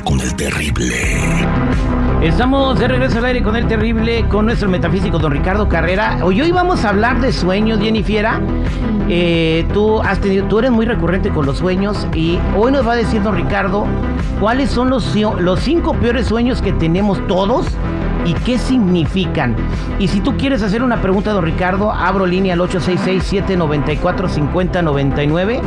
[0.00, 0.96] con el terrible.
[2.22, 6.20] Estamos de regreso al aire con el terrible, con nuestro metafísico don Ricardo Carrera.
[6.22, 8.26] Hoy, hoy vamos a hablar de sueños, Jennifer.
[9.08, 12.92] Eh, tú, has tenido, tú eres muy recurrente con los sueños y hoy nos va
[12.92, 13.84] a decir don Ricardo
[14.40, 17.66] cuáles son los, los cinco peores sueños que tenemos todos
[18.24, 19.54] y qué significan.
[19.98, 25.60] Y si tú quieres hacer una pregunta, don Ricardo, abro línea al 866-794-5099.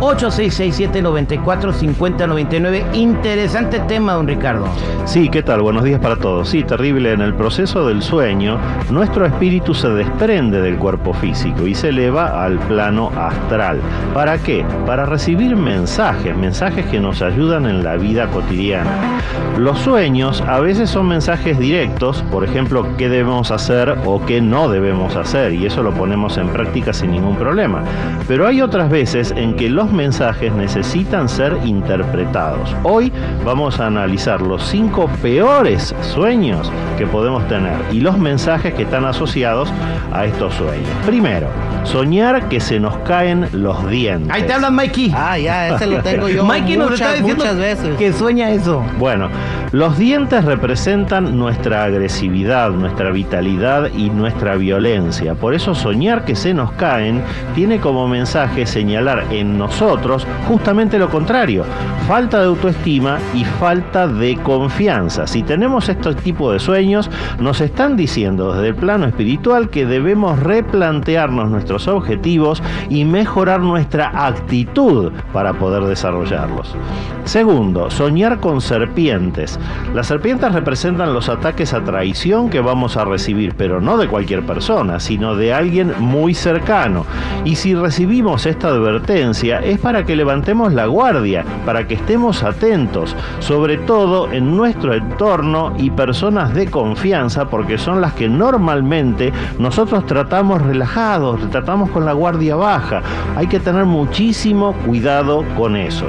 [0.00, 2.94] 866-794-5099.
[2.94, 4.66] Interesante tema, don Ricardo.
[5.04, 5.60] Sí, ¿qué tal?
[5.62, 6.48] Buenos días para todos.
[6.48, 7.12] Sí, terrible.
[7.12, 8.58] En el proceso del sueño,
[8.90, 13.80] nuestro espíritu se desprende del cuerpo físico y se eleva al plano astral.
[14.12, 14.64] ¿Para qué?
[14.86, 19.20] Para recibir mensajes, mensajes que nos ayudan en la vida cotidiana.
[19.58, 24.68] Los sueños a veces son mensajes directos, por ejemplo, qué debemos hacer o qué no
[24.68, 27.82] debemos hacer, y eso lo ponemos en práctica sin ningún problema.
[28.26, 32.74] Pero hay otras veces en que los mensajes necesitan ser interpretados.
[32.82, 33.12] Hoy
[33.44, 39.04] vamos a analizar los cinco peores sueños que podemos tener y los mensajes que están
[39.04, 39.72] asociados
[40.12, 40.88] a estos sueños.
[41.06, 41.48] Primero,
[41.84, 44.30] soñar que se nos caen los dientes.
[44.32, 45.12] Ahí te hablan, Mikey.
[45.16, 46.44] Ah, ya, ese lo tengo yo.
[46.44, 47.96] Mikey nos está diciendo muchas veces.
[47.96, 48.84] que sueña eso.
[48.98, 49.28] Bueno,
[49.74, 55.34] los dientes representan nuestra agresividad, nuestra vitalidad y nuestra violencia.
[55.34, 57.20] Por eso soñar que se nos caen
[57.56, 61.64] tiene como mensaje señalar en nosotros justamente lo contrario,
[62.06, 65.26] falta de autoestima y falta de confianza.
[65.26, 67.10] Si tenemos este tipo de sueños,
[67.40, 74.12] nos están diciendo desde el plano espiritual que debemos replantearnos nuestros objetivos y mejorar nuestra
[74.24, 76.76] actitud para poder desarrollarlos.
[77.24, 79.58] Segundo, soñar con serpientes.
[79.94, 84.44] Las serpientes representan los ataques a traición que vamos a recibir, pero no de cualquier
[84.44, 87.06] persona, sino de alguien muy cercano.
[87.44, 93.14] Y si recibimos esta advertencia, es para que levantemos la guardia, para que estemos atentos,
[93.38, 100.06] sobre todo en nuestro entorno y personas de confianza, porque son las que normalmente nosotros
[100.06, 103.02] tratamos relajados, tratamos con la guardia baja.
[103.36, 106.06] Hay que tener muchísimo cuidado con eso.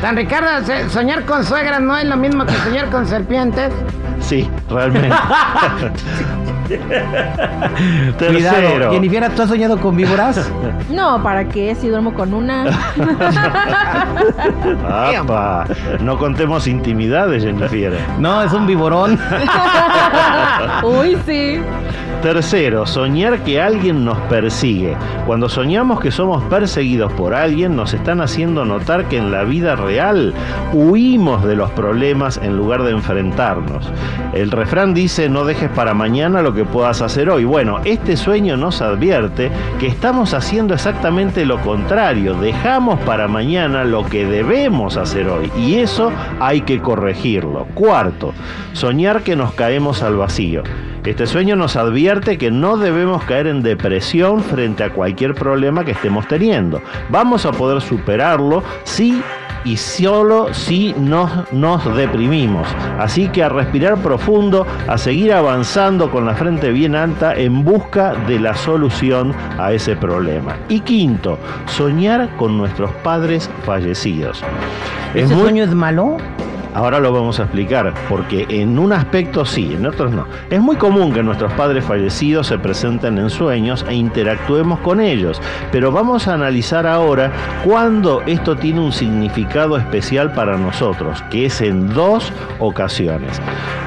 [0.00, 0.48] Tan Ricardo,
[0.88, 3.72] soñar con suegras no es lo mismo que soñar con serpientes.
[4.20, 5.10] Sí, realmente.
[8.18, 8.92] Tercero.
[8.92, 10.50] Jennifer, ¿tú has soñado con víboras?
[10.90, 11.74] No, ¿para qué?
[11.76, 12.64] Si duermo con una.
[15.18, 15.64] Apa,
[16.00, 17.96] no contemos intimidades, Jennifer.
[18.18, 19.16] No, es un viborón.
[20.82, 21.60] Uy, sí.
[22.22, 24.94] Tercero, soñar que alguien nos persigue.
[25.26, 29.74] Cuando soñamos que somos perseguidos por alguien, nos están haciendo notar que en la vida
[29.74, 30.34] real
[30.74, 33.90] huimos de los problemas en lugar de enfrentarnos.
[34.34, 37.44] El refrán dice, no dejes para mañana lo que puedas hacer hoy.
[37.44, 42.34] Bueno, este sueño nos advierte que estamos haciendo exactamente lo contrario.
[42.34, 45.50] Dejamos para mañana lo que debemos hacer hoy.
[45.56, 47.66] Y eso hay que corregirlo.
[47.74, 48.32] Cuarto,
[48.72, 50.62] soñar que nos caemos al vacío.
[51.04, 55.92] Este sueño nos advierte que no debemos caer en depresión frente a cualquier problema que
[55.92, 56.82] estemos teniendo.
[57.08, 59.22] Vamos a poder superarlo si
[59.64, 62.66] y solo si nos, nos deprimimos.
[62.98, 68.14] Así que a respirar profundo, a seguir avanzando con la frente bien alta en busca
[68.14, 70.56] de la solución a ese problema.
[70.68, 74.42] Y quinto, soñar con nuestros padres fallecidos.
[75.14, 76.16] ¿Ese sueño es malo?
[76.74, 80.26] Ahora lo vamos a explicar, porque en un aspecto sí, en otros no.
[80.50, 85.40] Es muy común que nuestros padres fallecidos se presenten en sueños e interactuemos con ellos,
[85.72, 87.32] pero vamos a analizar ahora
[87.64, 93.40] cuándo esto tiene un significado especial para nosotros, que es en dos ocasiones.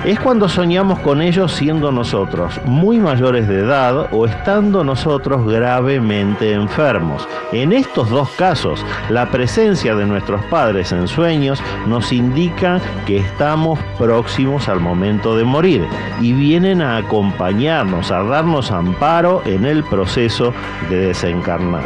[0.06, 6.52] Es cuando soñamos con ellos siendo nosotros muy mayores de edad o estando nosotros gravemente
[6.52, 7.26] enfermos.
[7.54, 12.73] En estos dos casos, la presencia de nuestros padres en sueños nos indica
[13.06, 15.86] que estamos próximos al momento de morir
[16.22, 20.54] y vienen a acompañarnos, a darnos amparo en el proceso
[20.90, 21.84] de desencarnar.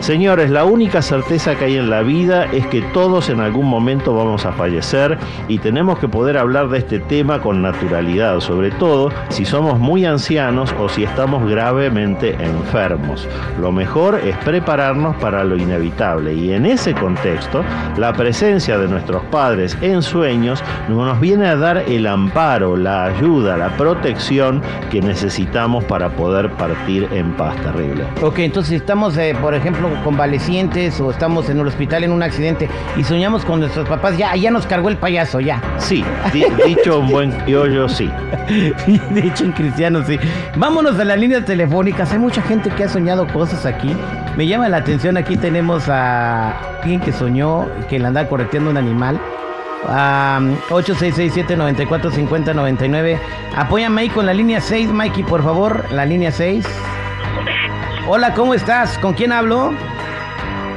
[0.00, 4.14] Señores, la única certeza que hay en la vida es que todos en algún momento
[4.14, 9.12] vamos a fallecer y tenemos que poder hablar de este tema con naturalidad, sobre todo
[9.28, 13.28] si somos muy ancianos o si estamos gravemente enfermos.
[13.60, 17.62] Lo mejor es prepararnos para lo inevitable y en ese contexto
[17.98, 20.29] la presencia de nuestros padres en sueños
[20.88, 27.08] nos viene a dar el amparo, la ayuda, la protección que necesitamos para poder partir
[27.12, 28.04] en paz terrible.
[28.22, 32.68] Ok, entonces estamos, eh, por ejemplo, convalecientes o estamos en el hospital en un accidente
[32.96, 35.60] y soñamos con nuestros papás, ya, ya nos cargó el payaso, ya.
[35.78, 36.04] Sí,
[36.66, 38.10] dicho un buen criollo, sí.
[39.10, 40.18] dicho en cristiano, sí.
[40.56, 42.12] Vámonos a las líneas telefónicas.
[42.12, 43.94] Hay mucha gente que ha soñado cosas aquí
[44.36, 48.76] Me llama la atención, aquí tenemos a alguien que soñó que le andaba correteando un
[48.76, 49.20] animal.
[49.84, 53.18] Um, 8667-945099.
[53.56, 55.90] Apóyame ahí con la línea 6, Mikey, por favor.
[55.92, 56.66] La línea 6.
[58.06, 58.98] Hola, ¿cómo estás?
[58.98, 59.72] ¿Con quién hablo?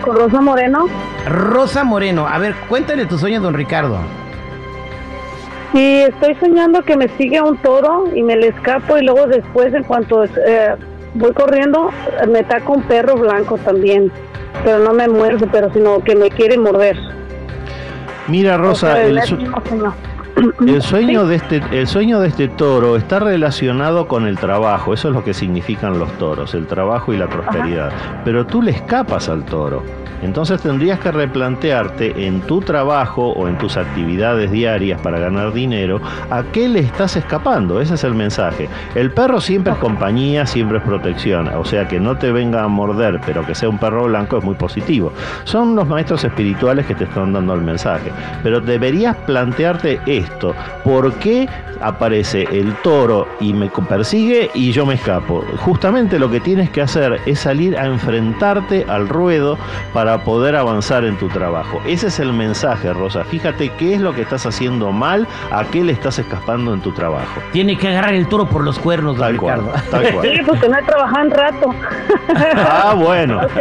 [0.02, 0.86] Con Rosa Moreno.
[1.28, 2.26] Rosa Moreno.
[2.28, 3.98] A ver, cuéntale tu sueño, don Ricardo.
[5.74, 9.74] Sí, estoy soñando que me sigue un toro y me le escapo y luego después,
[9.74, 10.76] en cuanto eh,
[11.16, 11.90] voy corriendo,
[12.30, 14.12] me ataca un perro blanco también.
[14.64, 16.96] Pero no me muerde, pero sino que me quiere morder.
[18.28, 19.20] Mira, Rosa, el.
[20.36, 24.94] El sueño de este, el sueño de este toro está relacionado con el trabajo.
[24.94, 27.92] Eso es lo que significan los toros, el trabajo y la prosperidad.
[28.26, 29.84] Pero tú le escapas al toro.
[30.24, 36.00] Entonces tendrías que replantearte en tu trabajo o en tus actividades diarias para ganar dinero
[36.30, 37.82] a qué le estás escapando.
[37.82, 38.70] Ese es el mensaje.
[38.96, 41.50] El perro siempre es compañía, siempre es protección.
[41.50, 44.46] O sea que no te venga a morder, pero que sea un perro blanco es
[44.46, 45.12] muy positivo.
[45.44, 48.10] Son los maestros espirituales que te están dando el mensaje.
[48.44, 50.23] Pero deberías plantearte esto.
[50.84, 51.48] ¿Por qué
[51.82, 55.44] aparece el toro y me persigue y yo me escapo?
[55.60, 59.58] Justamente lo que tienes que hacer es salir a enfrentarte al ruedo
[59.94, 61.82] para poder avanzar en tu trabajo.
[61.86, 63.24] Ese es el mensaje, Rosa.
[63.24, 66.92] Fíjate qué es lo que estás haciendo mal, a qué le estás escapando en tu
[66.92, 67.42] trabajo.
[67.52, 69.82] Tiene que agarrar el toro por los cuernos, Tal cual, Ricardo.
[69.92, 70.28] tal cual.
[70.34, 71.70] Sí, porque no he trabajado en rato.
[72.58, 73.42] Ah, bueno.
[73.54, 73.60] Ok.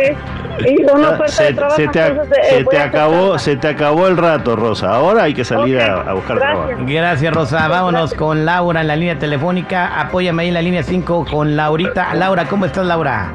[0.66, 3.68] Y una oferta Se, de trabajo, se te, entonces, eh, se te acabó, se te
[3.68, 4.94] acabó el rato, Rosa.
[4.94, 6.66] Ahora hay que salir a buscar gracias.
[6.66, 6.84] trabajo.
[6.86, 7.68] Gracias, Rosa.
[7.68, 10.00] Vámonos con Laura en la línea telefónica.
[10.00, 12.14] Apóyame ahí en la línea 5 con Laurita.
[12.14, 13.32] Laura, ¿cómo estás, Laura?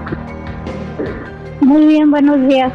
[1.61, 2.71] Muy bien, buenos días.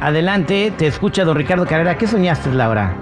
[0.00, 1.96] Adelante, te escucha don Ricardo Carrera.
[1.96, 2.94] ¿Qué soñaste, Laura?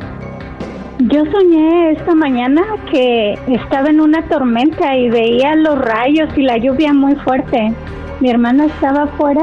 [0.98, 6.58] Yo soñé esta mañana que estaba en una tormenta y veía los rayos y la
[6.58, 7.72] lluvia muy fuerte.
[8.20, 9.42] Mi hermana estaba afuera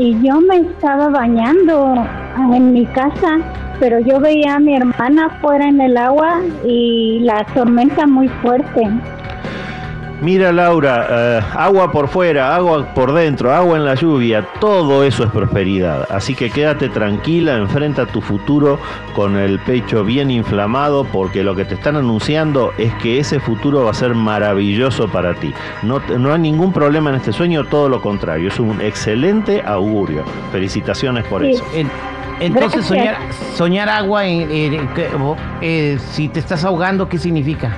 [0.00, 1.94] y yo me estaba bañando
[2.54, 3.36] en mi casa,
[3.78, 8.88] pero yo veía a mi hermana afuera en el agua y la tormenta muy fuerte.
[10.22, 15.24] Mira, Laura, eh, agua por fuera, agua por dentro, agua en la lluvia, todo eso
[15.24, 16.06] es prosperidad.
[16.10, 18.78] Así que quédate tranquila, enfrenta tu futuro
[19.14, 23.84] con el pecho bien inflamado, porque lo que te están anunciando es que ese futuro
[23.84, 25.54] va a ser maravilloso para ti.
[25.82, 29.62] No, te- no hay ningún problema en este sueño, todo lo contrario, es un excelente
[29.64, 30.22] augurio.
[30.52, 31.52] Felicitaciones por Sí.
[31.52, 31.64] eso.
[31.74, 31.90] En-
[32.40, 33.16] entonces, soñar,
[33.54, 35.08] soñar agua, en- en- que-
[35.62, 37.74] eh, si te estás ahogando, ¿qué significa?